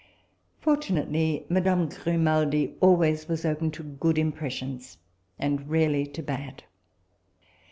Fortunately 0.61 1.45
madame 1.47 1.87
Grimaldi 1.87 2.73
always 2.79 3.27
was 3.27 3.45
open 3.45 3.69
to 3.69 3.83
good 3.83 4.17
impressions, 4.17 4.97
and 5.37 5.69
rarely 5.69 6.07
to 6.07 6.23
bad. 6.23 6.63